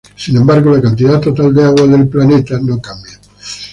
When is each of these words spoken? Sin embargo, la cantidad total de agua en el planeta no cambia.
Sin 0.15 0.35
embargo, 0.35 0.73
la 0.75 0.81
cantidad 0.81 1.21
total 1.21 1.53
de 1.53 1.63
agua 1.63 1.83
en 1.83 1.93
el 1.93 2.07
planeta 2.09 2.59
no 2.59 2.81
cambia. 2.81 3.19